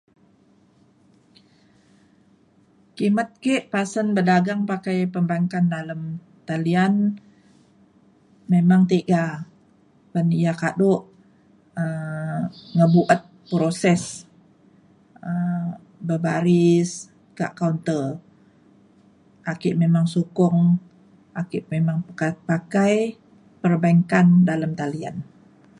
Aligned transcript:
kimet 2.95 3.29
ke 3.43 3.55
pasen 3.73 4.07
bedageng 4.17 4.61
pakai 4.71 4.97
perbankan 5.13 5.65
dalem 5.75 6.01
talian 6.47 6.93
memang 8.53 8.81
tiga 8.91 9.23
ban 10.13 10.27
ia' 10.41 10.59
kado 10.63 10.93
um 11.81 12.37
ngebuet 12.75 13.21
proses 13.51 14.03
um 15.29 15.67
berbaris 16.07 16.89
ka 17.37 17.47
kaunter. 17.59 18.05
ake 19.51 19.69
memang 19.83 20.05
sukong 20.13 20.59
ake 21.41 21.57
memang 21.73 21.97
peka- 22.07 22.43
pakai 22.49 22.95
perbankan 23.63 24.27
dalem 24.49 24.71
talian. 24.79 25.15